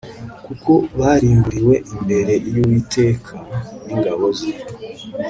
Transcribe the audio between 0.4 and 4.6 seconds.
kuko barimburiwe imbere yUwiteka ningabo ze